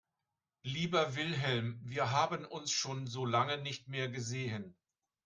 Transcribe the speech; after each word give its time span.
Lieber 0.63 1.15
Wilhelm, 1.15 1.79
wir 1.83 2.09
haben 2.09 2.43
uns 2.43 2.71
schon 2.71 3.05
so 3.05 3.23
lange 3.23 3.59
nicht 3.59 3.87
mehr 3.87 4.09
gesehen. 4.09 4.75